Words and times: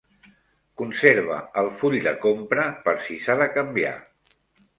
Conserva 0.81 1.37
el 1.63 1.69
full 1.81 1.99
de 2.07 2.15
compra 2.25 2.65
per 2.89 2.95
si 3.05 3.19
s'ha 3.27 3.37
de 3.45 3.49
canviar. 3.61 3.95